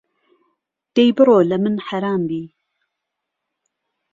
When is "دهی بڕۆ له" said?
0.93-1.57